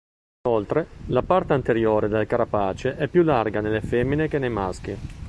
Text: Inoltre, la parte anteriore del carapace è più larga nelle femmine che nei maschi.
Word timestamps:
Inoltre, 0.47 0.87
la 1.09 1.21
parte 1.21 1.53
anteriore 1.53 2.07
del 2.07 2.25
carapace 2.25 2.95
è 2.97 3.07
più 3.07 3.21
larga 3.21 3.61
nelle 3.61 3.81
femmine 3.81 4.27
che 4.27 4.39
nei 4.39 4.49
maschi. 4.49 4.97